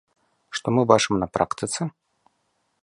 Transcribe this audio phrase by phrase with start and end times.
[0.59, 1.81] Што мы бачым на практыцы?